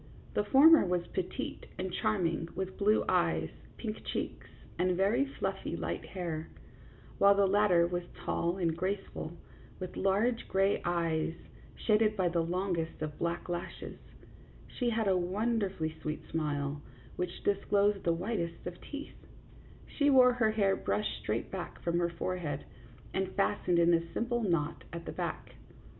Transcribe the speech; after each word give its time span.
The 0.33 0.43
former 0.43 0.83
was 0.83 1.05
petite 1.13 1.67
and 1.77 1.93
charm 1.93 2.25
ing, 2.25 2.49
with 2.55 2.75
blue 2.79 3.05
eyes, 3.07 3.51
pink 3.77 4.03
cheeks, 4.03 4.47
and 4.79 4.97
very 4.97 5.25
fluffy 5.25 5.75
light 5.75 6.03
hair; 6.03 6.49
while 7.19 7.35
the 7.35 7.45
latter 7.45 7.85
was 7.85 8.01
tall 8.15 8.57
and 8.57 8.75
graceful, 8.75 9.31
with 9.79 9.95
large 9.95 10.47
gray 10.47 10.81
eyes, 10.83 11.35
shaded 11.75 12.17
by 12.17 12.29
the 12.29 12.41
longest 12.43 12.99
of 13.03 13.19
black 13.19 13.47
lashes; 13.47 13.99
she 14.65 14.89
had 14.89 15.07
a 15.07 15.15
wonderfully 15.15 15.95
sweet 16.01 16.27
smile, 16.31 16.81
which 17.15 17.43
disclosed 17.43 18.03
the 18.03 18.11
whitest 18.11 18.65
of 18.65 18.81
teeth; 18.81 19.27
she 19.85 20.09
wore 20.09 20.33
her 20.33 20.49
hair 20.49 20.75
brushed 20.75 21.19
straight 21.19 21.51
back 21.51 21.79
from 21.83 21.99
her 21.99 22.09
forehead, 22.09 22.65
and 23.13 23.33
fastened 23.33 23.77
in 23.77 23.93
a 23.93 24.11
simple 24.15 24.41
knot 24.41 24.83
at 24.91 25.05
the 25.05 25.11
back. 25.11 25.53